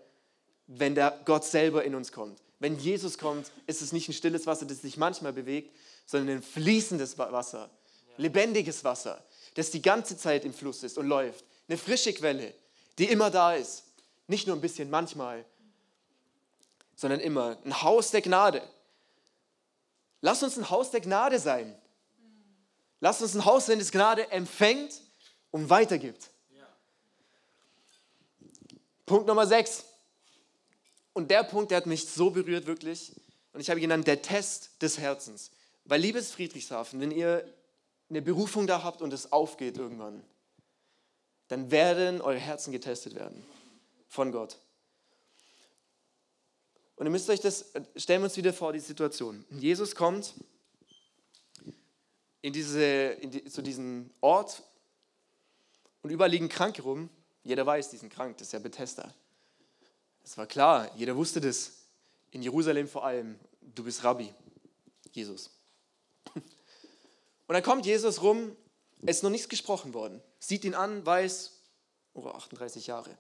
[0.66, 2.42] wenn der Gott selber in uns kommt.
[2.58, 5.72] Wenn Jesus kommt, ist es nicht ein stilles Wasser, das sich manchmal bewegt,
[6.06, 7.70] sondern ein fließendes Wasser,
[8.16, 11.44] lebendiges Wasser, das die ganze Zeit im Fluss ist und läuft.
[11.68, 12.52] Eine frische Quelle,
[12.98, 13.84] die immer da ist.
[14.26, 15.44] Nicht nur ein bisschen manchmal,
[16.96, 17.58] sondern immer.
[17.64, 18.60] Ein Haus der Gnade.
[20.20, 21.78] Lass uns ein Haus der Gnade sein.
[22.98, 25.00] Lass uns ein Haus sein, das Gnade empfängt
[25.50, 26.30] und weitergibt.
[26.50, 26.68] Ja.
[29.06, 29.84] Punkt Nummer 6.
[31.12, 33.12] Und der Punkt, der hat mich so berührt, wirklich.
[33.52, 35.50] Und ich habe ihn genannt, der Test des Herzens.
[35.84, 37.44] Weil, liebes Friedrichshafen, wenn ihr
[38.08, 40.22] eine Berufung da habt und es aufgeht irgendwann,
[41.48, 43.44] dann werden eure Herzen getestet werden
[44.08, 44.56] von Gott.
[46.96, 49.44] Und ihr müsst euch das, stellen wir uns wieder vor, die Situation.
[49.50, 50.34] Jesus kommt
[52.42, 54.62] in diese, in die, zu diesem Ort
[56.02, 57.10] und überall liegen Kranke rum.
[57.42, 59.14] Jeder weiß, die sind krank, das ist ja Bethesda.
[60.22, 61.72] Das war klar, jeder wusste das.
[62.30, 63.38] In Jerusalem vor allem,
[63.74, 64.32] du bist Rabbi,
[65.12, 65.50] Jesus.
[66.34, 68.56] Und dann kommt Jesus rum,
[69.02, 70.22] es ist noch nichts gesprochen worden.
[70.38, 71.52] Sieht ihn an, weiß,
[72.14, 73.16] oh, 38 Jahre.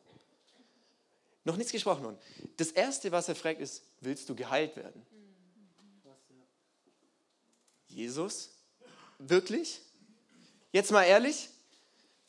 [1.44, 2.18] Noch nichts gesprochen worden.
[2.56, 5.04] Das Erste, was er fragt, ist, willst du geheilt werden?
[7.88, 8.50] Jesus?
[9.18, 9.80] Wirklich?
[10.70, 11.48] Jetzt mal ehrlich?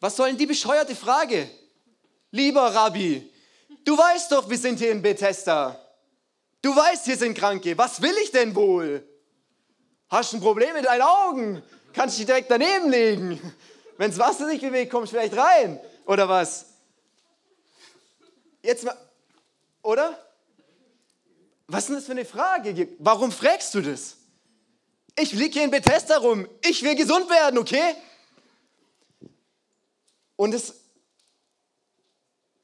[0.01, 1.49] Was soll denn die bescheuerte Frage?
[2.31, 3.31] Lieber Rabbi,
[3.85, 5.79] du weißt doch, wir sind hier in Bethesda.
[6.61, 7.77] Du weißt, hier sind Kranke.
[7.77, 9.07] Was will ich denn wohl?
[10.09, 11.63] Hast du ein Problem mit deinen Augen?
[11.93, 13.39] Kannst dich direkt daneben legen.
[13.97, 15.79] Wenn das Wasser sich bewegt, kommst du vielleicht rein.
[16.05, 16.65] Oder was?
[18.63, 18.97] Jetzt mal,
[19.83, 20.17] oder?
[21.67, 22.87] Was ist denn das für eine Frage?
[22.99, 24.17] Warum fragst du das?
[25.15, 26.47] Ich liege hier in Bethesda rum.
[26.61, 27.95] Ich will gesund werden, okay?
[30.41, 30.73] Und, es,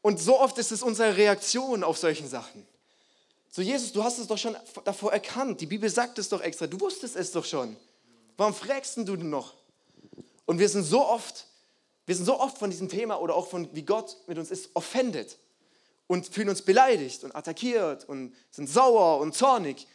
[0.02, 2.66] und so oft ist es unsere Reaktion auf solchen Sachen.
[3.52, 5.62] So, Jesus, du hast es doch schon davor erkannt.
[5.62, 6.66] Die Bibel sagt es doch extra.
[6.66, 7.78] Du wusstest es doch schon.
[8.36, 9.54] Warum fragst du denn noch?
[10.48, 11.46] Und wir sind so oft,
[12.08, 14.72] wir sind so oft von diesem Thema oder auch von wie Gott mit uns ist,
[14.74, 15.38] offended
[16.08, 19.86] und fühlen uns beleidigt und attackiert und sind sauer und zornig.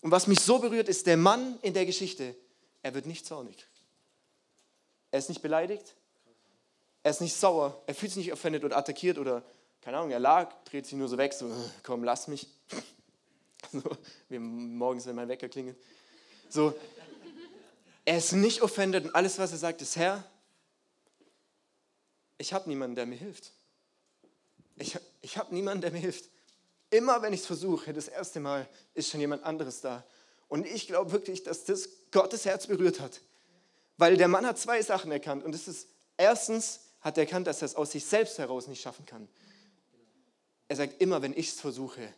[0.00, 2.36] Und was mich so berührt, ist der Mann in der Geschichte.
[2.82, 3.66] Er wird nicht zornig.
[5.10, 5.96] Er ist nicht beleidigt.
[7.02, 7.82] Er ist nicht sauer.
[7.86, 9.42] Er fühlt sich nicht offended oder attackiert oder,
[9.80, 11.50] keine Ahnung, er lag, dreht sich nur so weg, so,
[11.82, 12.48] komm, lass mich.
[13.70, 13.80] So,
[14.28, 15.78] wie morgens, wenn mein Wecker klingelt.
[16.50, 16.74] So,
[18.04, 20.24] er ist nicht offended und alles, was er sagt, ist Herr,
[22.36, 23.52] ich habe niemanden, der mir hilft.
[24.76, 26.28] Ich, ich habe niemanden, der mir hilft.
[26.90, 30.04] Immer wenn ich es versuche, das erste Mal ist schon jemand anderes da.
[30.48, 33.20] Und ich glaube wirklich, dass das Gottes Herz berührt hat.
[33.96, 35.44] Weil der Mann hat zwei Sachen erkannt.
[35.44, 38.80] Und das ist, erstens hat er erkannt, dass er es aus sich selbst heraus nicht
[38.80, 39.28] schaffen kann.
[40.68, 42.14] Er sagt, immer wenn ich es versuche,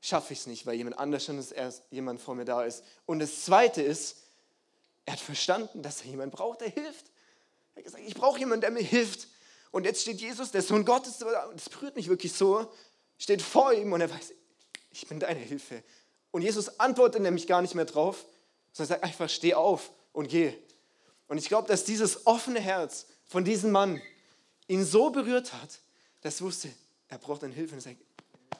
[0.00, 2.82] schaffe ich es nicht, weil jemand anders schon ist, erst jemand vor mir da ist.
[3.06, 4.16] Und das Zweite ist,
[5.04, 7.06] er hat verstanden, dass er jemanden braucht, der hilft.
[7.74, 9.28] Er hat gesagt, ich brauche jemanden, der mir hilft.
[9.70, 12.70] Und jetzt steht Jesus, der Sohn Gottes, das berührt mich wirklich so,
[13.18, 14.32] steht vor ihm und er weiß,
[14.90, 15.82] ich bin deine Hilfe.
[16.30, 18.24] Und Jesus antwortet nämlich gar nicht mehr drauf,
[18.72, 20.54] sondern sagt einfach, steh auf und geh.
[21.28, 24.02] Und ich glaube, dass dieses offene Herz von diesem Mann
[24.72, 25.80] ihn so berührt hat,
[26.22, 26.68] dass er wusste,
[27.08, 27.76] er braucht eine Hilfe.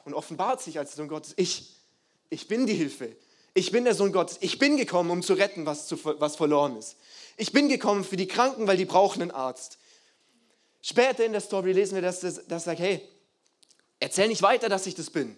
[0.05, 1.75] Und, offenbart sich als Sohn Gottes, ich,
[2.29, 3.15] ich bin die Hilfe.
[3.55, 4.37] Ich bin der Sohn Gottes.
[4.41, 6.97] Ich bin gekommen, um zu retten, was, zu, was verloren ist.
[7.37, 9.79] Ich bin gekommen für die Kranken, weil die brauchen einen Arzt.
[10.81, 13.01] Später in der Story lesen wir, dass er sagt, hey,
[13.99, 15.35] erzähl nicht weiter, dass ich das bin.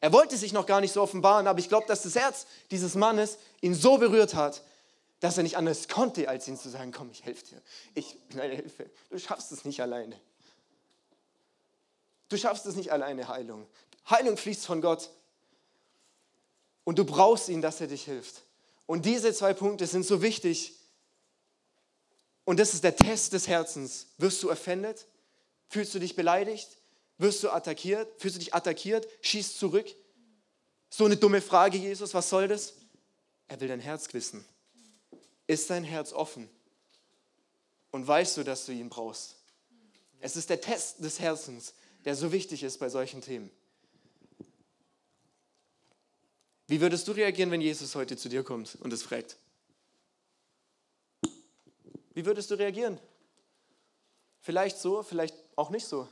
[0.00, 2.96] Er wollte sich noch gar nicht so offenbaren, aber ich glaube, dass das Herz dieses
[2.96, 4.62] Mannes ihn so berührt hat,
[5.22, 7.62] dass er nicht anders konnte, als ihm zu sagen, komm, ich helfe dir.
[7.94, 8.90] Ich bin eine Hilfe.
[9.08, 10.20] Du schaffst es nicht alleine.
[12.28, 13.68] Du schaffst es nicht alleine, Heilung.
[14.10, 15.10] Heilung fließt von Gott.
[16.82, 18.42] Und du brauchst ihn, dass er dich hilft.
[18.86, 20.74] Und diese zwei Punkte sind so wichtig.
[22.44, 24.08] Und das ist der Test des Herzens.
[24.18, 25.06] Wirst du offended?
[25.68, 26.78] Fühlst du dich beleidigt?
[27.18, 28.12] Wirst du attackiert?
[28.20, 29.06] Fühlst du dich attackiert?
[29.20, 29.86] Schießt zurück?
[30.90, 32.74] So eine dumme Frage, Jesus, was soll das?
[33.46, 34.44] Er will dein Herz wissen.
[35.52, 36.48] Ist dein Herz offen?
[37.90, 39.36] Und weißt du, dass du ihn brauchst?
[40.18, 41.74] Es ist der Test des Herzens,
[42.06, 43.50] der so wichtig ist bei solchen Themen.
[46.68, 49.36] Wie würdest du reagieren, wenn Jesus heute zu dir kommt und es fragt?
[52.14, 52.98] Wie würdest du reagieren?
[54.40, 56.08] Vielleicht so, vielleicht auch nicht so.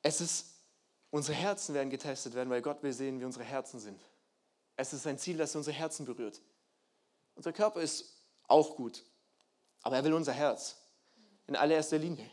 [0.00, 0.46] Es ist,
[1.10, 4.00] unsere Herzen werden getestet werden, weil Gott will sehen, wie unsere Herzen sind.
[4.76, 6.40] Es ist sein Ziel, dass er unsere Herzen berührt.
[7.36, 8.16] Unser Körper ist
[8.48, 9.04] auch gut,
[9.82, 10.76] aber er will unser Herz
[11.46, 12.28] in allererster Linie.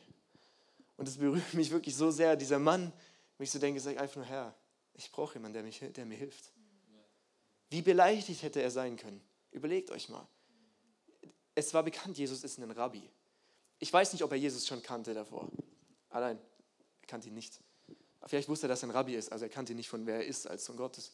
[0.97, 2.91] Und es berührt mich wirklich so sehr, dieser Mann,
[3.37, 4.55] wenn ich so denke, sage einfach nur, Herr,
[4.93, 6.51] ich brauche jemanden, der, mich, der mir hilft.
[7.69, 9.21] Wie beleidigt hätte er sein können?
[9.51, 10.27] Überlegt euch mal.
[11.55, 13.09] Es war bekannt, Jesus ist ein Rabbi.
[13.79, 15.51] Ich weiß nicht, ob er Jesus schon kannte davor.
[16.09, 16.37] Allein,
[17.01, 17.59] er kannte ihn nicht.
[18.25, 20.15] Vielleicht wusste er, dass er ein Rabbi ist, also er kannte ihn nicht von wer
[20.17, 21.11] er ist als Sohn Gottes.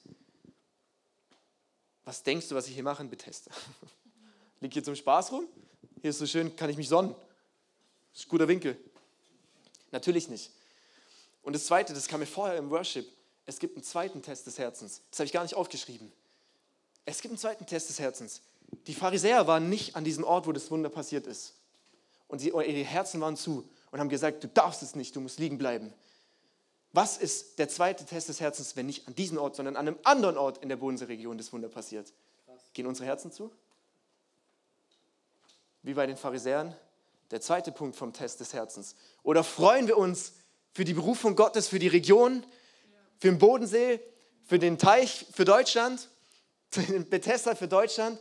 [2.09, 3.51] Was denkst du, was ich hier mache in Bethesda?
[4.61, 5.45] Liegt hier zum Spaß rum?
[6.01, 7.13] Hier ist so schön, kann ich mich sonnen.
[8.11, 8.75] Das ist ein guter Winkel.
[9.91, 10.49] Natürlich nicht.
[11.43, 13.05] Und das Zweite, das kam mir vorher im Worship,
[13.45, 15.01] es gibt einen zweiten Test des Herzens.
[15.11, 16.11] Das habe ich gar nicht aufgeschrieben.
[17.05, 18.41] Es gibt einen zweiten Test des Herzens.
[18.87, 21.53] Die Pharisäer waren nicht an diesem Ort, wo das Wunder passiert ist.
[22.27, 25.37] Und sie, ihre Herzen waren zu und haben gesagt, du darfst es nicht, du musst
[25.37, 25.93] liegen bleiben.
[26.91, 29.99] Was ist der zweite Test des Herzens, wenn nicht an diesem Ort, sondern an einem
[30.03, 32.11] anderen Ort in der Bodenseeregion das Wunder passiert?
[32.73, 33.51] Gehen unsere Herzen zu?
[35.83, 36.75] Wie bei den Pharisäern?
[37.31, 38.95] Der zweite Punkt vom Test des Herzens.
[39.21, 40.33] Oder freuen wir uns
[40.73, 42.43] für die Berufung Gottes, für die Region,
[43.19, 43.99] für den Bodensee,
[44.45, 46.09] für den Teich, für Deutschland,
[46.71, 48.19] für den Bethesda, für Deutschland.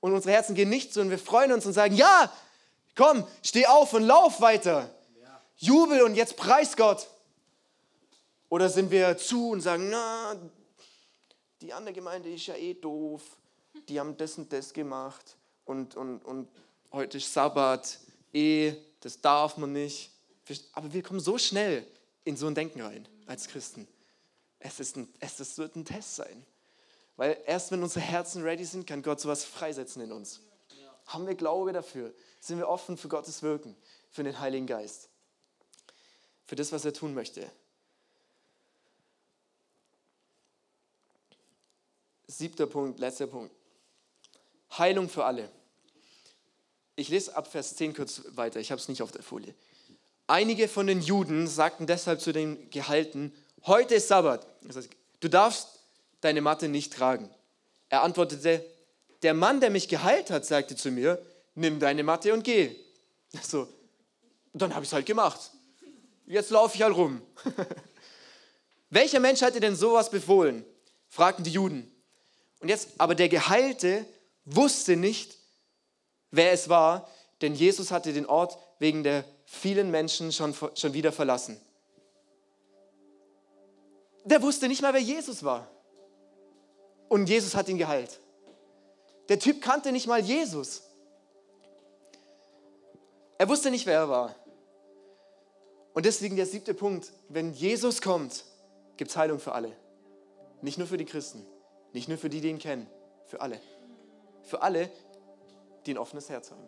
[0.00, 2.32] Und unsere Herzen gehen nicht so und wir freuen uns und sagen, ja,
[2.96, 4.90] komm, steh auf und lauf weiter.
[5.56, 7.06] Jubel und jetzt preis Gott.
[8.50, 10.36] Oder sind wir zu und sagen, na,
[11.62, 13.22] die andere Gemeinde ist ja eh doof,
[13.88, 16.48] die haben das und das gemacht und, und, und
[16.92, 18.00] heute ist Sabbat,
[18.32, 20.10] eh, das darf man nicht.
[20.72, 21.86] Aber wir kommen so schnell
[22.24, 23.86] in so ein Denken rein als Christen.
[24.58, 26.44] Es, ist ein, es ist, wird ein Test sein.
[27.16, 30.40] Weil erst wenn unsere Herzen ready sind, kann Gott sowas freisetzen in uns.
[31.06, 32.12] Haben wir Glaube dafür?
[32.40, 33.76] Sind wir offen für Gottes Wirken,
[34.10, 35.08] für den Heiligen Geist?
[36.46, 37.48] Für das, was er tun möchte?
[42.40, 43.54] Siebter Punkt, letzter Punkt.
[44.78, 45.50] Heilung für alle.
[46.96, 49.54] Ich lese ab Vers 10 kurz weiter, ich habe es nicht auf der Folie.
[50.26, 53.34] Einige von den Juden sagten deshalb zu den Gehalten,
[53.66, 54.46] heute ist Sabbat.
[54.62, 54.88] Das heißt,
[55.20, 55.80] du darfst
[56.22, 57.28] deine Matte nicht tragen.
[57.90, 58.64] Er antwortete,
[59.20, 61.20] der Mann, der mich geheilt hat, sagte zu mir,
[61.54, 62.74] nimm deine Matte und geh.
[63.42, 63.68] So,
[64.54, 65.50] dann habe ich es halt gemacht.
[66.24, 67.20] Jetzt laufe ich halt rum.
[68.88, 70.64] Welcher Mensch hat dir denn sowas befohlen?
[71.10, 71.89] fragten die Juden.
[72.60, 74.06] Und jetzt, aber der Geheilte
[74.44, 75.36] wusste nicht,
[76.30, 77.08] wer es war,
[77.40, 81.60] denn Jesus hatte den Ort wegen der vielen Menschen schon, schon wieder verlassen
[84.24, 85.68] der wusste nicht mal, wer Jesus war.
[87.08, 88.20] Und Jesus hat ihn geheilt.
[89.28, 90.82] Der Typ kannte nicht mal Jesus.
[93.38, 94.36] Er wusste nicht, wer er war.
[95.92, 98.44] Und deswegen der siebte Punkt, wenn Jesus kommt,
[98.96, 99.76] gibt es Heilung für alle.
[100.62, 101.44] Nicht nur für die Christen,
[101.92, 102.86] nicht nur für die, die ihn kennen,
[103.26, 103.60] für alle.
[104.42, 104.90] Für alle,
[105.86, 106.62] die ein offenes Herz haben.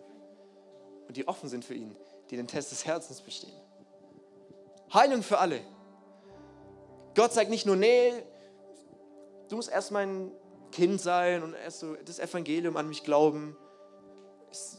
[1.08, 1.96] Und die offen sind für ihn,
[2.30, 3.52] die den Test des Herzens bestehen.
[4.92, 5.60] Heilung für alle.
[7.14, 8.12] Gott sagt nicht nur, nee,
[9.48, 10.32] du musst erst mein
[10.70, 13.56] Kind sein und erst so das Evangelium an mich glauben.
[14.50, 14.78] Ist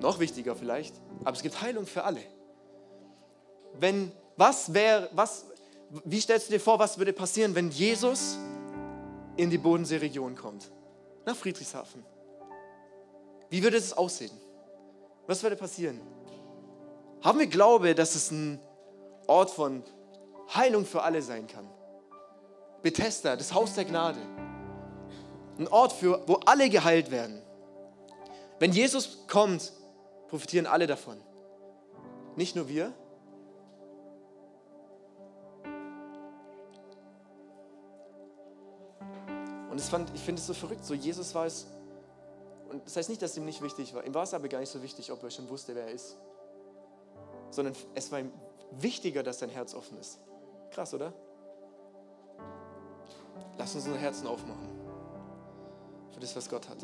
[0.00, 2.20] noch wichtiger vielleicht, aber es gibt Heilung für alle.
[3.78, 5.46] Wenn, was wäre, was,
[6.04, 8.38] wie stellst du dir vor, was würde passieren, wenn Jesus
[9.36, 10.70] in die Bodenseeregion kommt?
[11.24, 12.04] Nach Friedrichshafen.
[13.50, 14.30] Wie würde es aussehen?
[15.26, 16.00] Was würde passieren?
[17.22, 18.60] Haben wir Glaube, dass es ein
[19.26, 19.82] Ort von
[20.54, 21.68] Heilung für alle sein kann?
[22.82, 24.20] Bethesda, das Haus der Gnade.
[25.58, 27.42] Ein Ort, für, wo alle geheilt werden.
[28.58, 29.72] Wenn Jesus kommt,
[30.28, 31.16] profitieren alle davon.
[32.36, 32.92] Nicht nur wir.
[39.76, 41.66] Und fand, ich finde es so verrückt, so Jesus war es,
[42.70, 44.70] und das heißt nicht, dass ihm nicht wichtig war, ihm war es aber gar nicht
[44.70, 46.16] so wichtig, ob er schon wusste, wer er ist,
[47.50, 48.32] sondern es war ihm
[48.70, 50.18] wichtiger, dass sein Herz offen ist.
[50.70, 51.12] Krass, oder?
[53.58, 54.66] Lass uns unser Herzen aufmachen
[56.10, 56.78] für das, was Gott hat.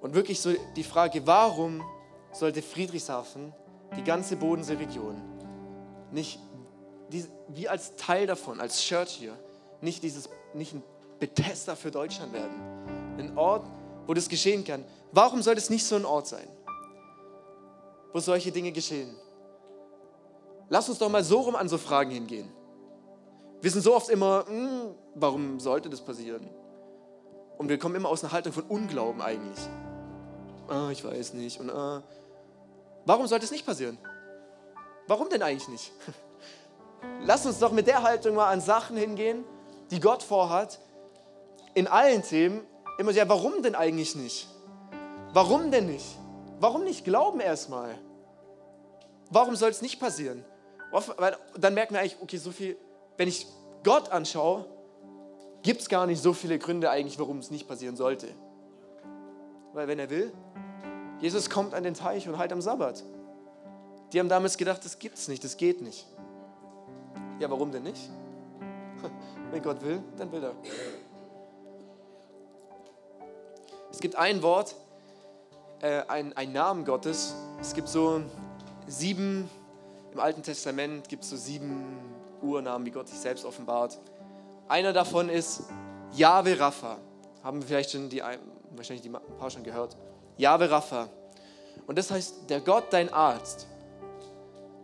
[0.00, 1.82] Und wirklich so die Frage, warum
[2.30, 3.52] sollte Friedrichshafen,
[3.96, 5.20] die ganze Bodenseeregion,
[6.12, 6.38] nicht
[7.48, 9.36] wie als Teil davon, als Church hier,
[9.80, 10.84] nicht, dieses, nicht ein
[11.22, 13.16] Bethesda für Deutschland werden.
[13.16, 13.64] Ein Ort,
[14.08, 14.84] wo das geschehen kann.
[15.12, 16.48] Warum soll es nicht so ein Ort sein,
[18.12, 19.14] wo solche Dinge geschehen?
[20.68, 22.50] Lass uns doch mal so rum an so Fragen hingehen.
[23.60, 26.50] Wir sind so oft immer, hm, warum sollte das passieren?
[27.56, 29.68] Und wir kommen immer aus einer Haltung von Unglauben eigentlich.
[30.66, 31.60] Ah, ich weiß nicht.
[31.60, 32.02] Und ah,
[33.06, 33.96] warum sollte es nicht passieren?
[35.06, 35.92] Warum denn eigentlich nicht?
[37.22, 39.44] Lass uns doch mit der Haltung mal an Sachen hingehen,
[39.92, 40.80] die Gott vorhat.
[41.74, 42.60] In allen Themen
[42.98, 44.48] immer ja, warum denn eigentlich nicht?
[45.32, 46.18] Warum denn nicht?
[46.60, 47.98] Warum nicht glauben erstmal?
[49.30, 50.44] Warum soll es nicht passieren?
[51.16, 52.76] Weil dann merken wir eigentlich, okay, so viel
[53.16, 53.46] wenn ich
[53.84, 54.64] Gott anschaue,
[55.62, 58.28] gibt es gar nicht so viele Gründe eigentlich, warum es nicht passieren sollte.
[59.72, 60.32] Weil wenn er will,
[61.20, 63.04] Jesus kommt an den Teich und halt am Sabbat.
[64.12, 66.06] Die haben damals gedacht, das gibt es nicht, das geht nicht.
[67.38, 68.10] Ja, warum denn nicht?
[69.50, 70.54] Wenn Gott will, dann will er.
[73.92, 74.74] Es gibt ein Wort,
[75.82, 77.34] äh, ein, ein Namen Gottes.
[77.60, 78.22] Es gibt so
[78.86, 79.48] sieben,
[80.12, 82.00] im Alten Testament gibt es so sieben
[82.40, 83.98] Urnamen, wie Gott sich selbst offenbart.
[84.66, 85.64] Einer davon ist
[86.12, 86.96] Jahwe Rapha.
[87.44, 88.22] Haben wir vielleicht schon die,
[88.70, 89.96] wahrscheinlich die ein paar schon gehört.
[90.38, 91.10] Jahwe Rapha.
[91.86, 93.66] Und das heißt, der Gott, dein Arzt.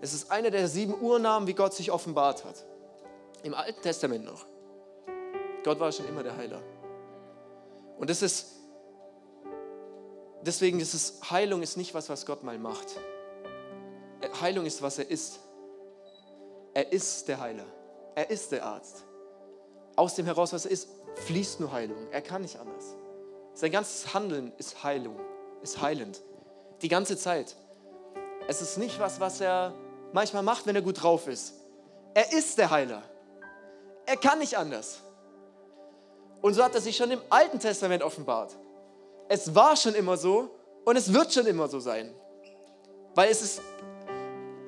[0.03, 2.63] Es ist einer der sieben Urnamen, wie Gott sich offenbart hat.
[3.43, 4.45] Im Alten Testament noch.
[5.65, 6.61] Gott war schon immer der Heiler.
[7.99, 8.58] Und das ist,
[10.43, 12.99] deswegen ist es, Heilung ist nicht was, was Gott mal macht.
[14.41, 15.41] Heilung ist, was er ist.
[16.75, 17.67] Er ist der Heiler.
[18.15, 19.05] Er ist der Arzt.
[19.97, 20.89] Aus dem heraus, was er ist,
[21.27, 22.09] fließt nur Heilung.
[22.11, 22.97] Er kann nicht anders.
[23.55, 25.19] Sein ganzes Handeln ist Heilung,
[25.63, 26.23] ist heilend.
[26.83, 27.57] Die ganze Zeit.
[28.47, 29.75] Es ist nicht was, was er
[30.13, 31.55] manchmal macht, wenn er gut drauf ist.
[32.15, 33.03] Er ist der Heiler.
[34.07, 35.01] Er kann nicht anders.
[36.41, 38.57] Und so hat er sich schon im Alten Testament offenbart.
[39.29, 40.51] Es war schon immer so
[40.85, 42.15] und es wird schon immer so sein.
[43.15, 43.61] Weil es ist,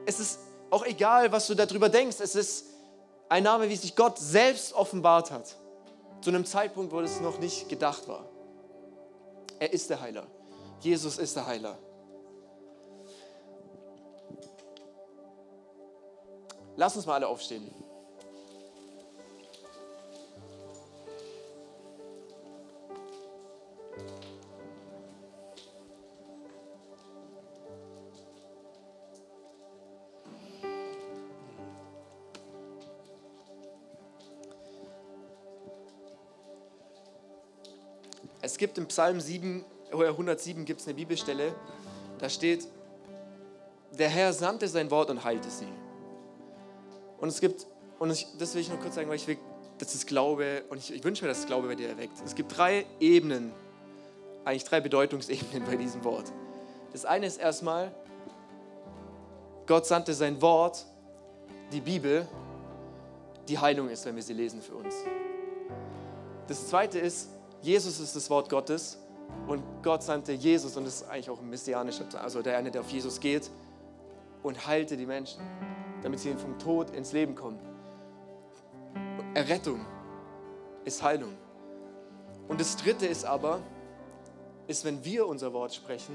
[0.07, 0.38] es ist
[0.70, 2.66] auch egal, was du darüber denkst, es ist
[3.29, 5.57] ein Name, wie sich Gott selbst offenbart hat.
[6.20, 8.29] Zu einem Zeitpunkt, wo es noch nicht gedacht war.
[9.59, 10.27] Er ist der Heiler.
[10.81, 11.79] Jesus ist der Heiler.
[16.77, 17.70] Lass uns mal alle aufstehen.
[38.43, 41.55] Es gibt im Psalm 7, 107 gibt es eine Bibelstelle,
[42.18, 42.66] da steht,
[43.99, 45.68] der Herr sandte sein Wort und heilte sie.
[47.18, 47.66] Und es gibt,
[47.99, 49.38] und ich, das will ich nur kurz sagen, weil ich will,
[49.78, 52.14] das ist Glaube, und ich, ich wünsche mir, dass Glaube bei dir erweckt.
[52.24, 53.53] Es gibt drei Ebenen,
[54.45, 56.32] eigentlich drei Bedeutungsebenen bei diesem Wort.
[56.93, 57.93] Das eine ist erstmal,
[59.66, 60.86] Gott sandte sein Wort,
[61.72, 62.26] die Bibel,
[63.49, 64.95] die Heilung ist, wenn wir sie lesen für uns.
[66.49, 67.28] Das zweite ist,
[67.62, 68.98] Jesus ist das Wort Gottes
[69.46, 72.80] und Gott sandte Jesus und das ist eigentlich auch ein messianischer, also der eine, der
[72.80, 73.50] auf Jesus geht,
[74.42, 75.42] und heilte die Menschen,
[76.02, 77.58] damit sie vom Tod ins Leben kommen.
[79.34, 79.84] Errettung
[80.84, 81.36] ist Heilung.
[82.48, 83.61] Und das Dritte ist aber,
[84.66, 86.14] ist, wenn wir unser Wort sprechen,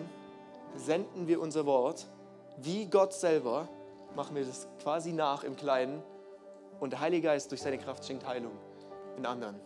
[0.76, 2.08] senden wir unser Wort
[2.58, 3.70] wie Gott selber,
[4.16, 6.02] machen wir das quasi nach im Kleinen
[6.80, 8.54] und der Heilige Geist durch seine Kraft schenkt Heilung
[9.18, 9.60] in anderen.